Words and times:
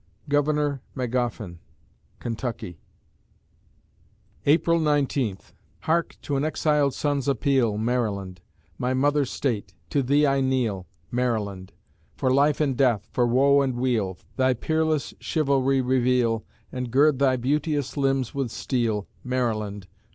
GOVERNOR 0.29 0.81
MAGOFFIN 0.95 1.59
(Kentucky) 2.19 2.79
April 4.47 4.79
Nineteenth 4.79 5.53
Hark 5.81 6.17
to 6.23 6.35
an 6.37 6.43
exiled 6.43 6.95
son's 6.95 7.27
appeal, 7.27 7.77
Maryland! 7.77 8.41
My 8.79 8.95
mother 8.95 9.25
State! 9.25 9.75
to 9.91 10.01
thee 10.01 10.25
I 10.25 10.41
kneel, 10.41 10.87
Maryland! 11.11 11.71
For 12.15 12.33
life 12.33 12.59
and 12.59 12.75
death, 12.75 13.09
for 13.11 13.27
woe 13.27 13.61
and 13.61 13.75
weal, 13.75 14.17
Thy 14.37 14.55
peerless 14.55 15.13
chivalry 15.19 15.81
reveal, 15.81 16.45
And 16.71 16.89
gird 16.89 17.19
thy 17.19 17.35
beauteous 17.35 17.95
limbs 17.95 18.33
with 18.33 18.49
steel, 18.49 19.07
Maryland! 19.23 19.85